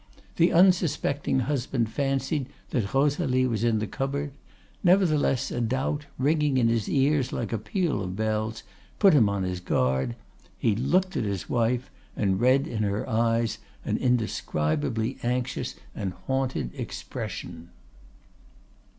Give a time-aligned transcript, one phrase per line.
[0.37, 4.31] The unsuspecting husband fancied that Rosalie was in the cupboard;
[4.83, 8.63] nevertheless, a doubt, ringing in his ears like a peal of bells,
[8.97, 10.15] put him on his guard;
[10.57, 16.73] he looked at his wife, and read in her eyes an indescribably anxious and haunted
[16.73, 17.69] expression.